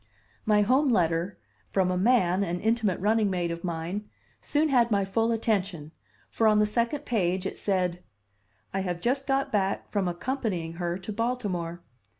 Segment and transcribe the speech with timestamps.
[0.47, 1.37] My home letter,
[1.69, 4.09] from a man, an intimate running mate of mine,
[4.41, 5.91] soon had my full attention,
[6.31, 8.01] for on the second page it said:
[8.73, 11.83] "I have just got back from accompanying her to Baltimore.